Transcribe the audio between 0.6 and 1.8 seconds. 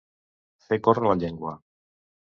Fer córrer la llengua.